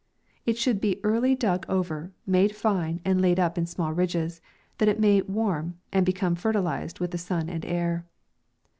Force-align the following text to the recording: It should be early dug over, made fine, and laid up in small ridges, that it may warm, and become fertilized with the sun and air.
It 0.47 0.57
should 0.57 0.81
be 0.81 0.99
early 1.05 1.35
dug 1.35 1.63
over, 1.69 2.11
made 2.25 2.55
fine, 2.55 3.01
and 3.05 3.21
laid 3.21 3.39
up 3.39 3.55
in 3.55 3.67
small 3.67 3.93
ridges, 3.93 4.41
that 4.79 4.89
it 4.89 4.99
may 4.99 5.21
warm, 5.21 5.77
and 5.93 6.07
become 6.07 6.33
fertilized 6.33 6.99
with 6.99 7.11
the 7.11 7.19
sun 7.19 7.49
and 7.49 7.63
air. 7.63 8.07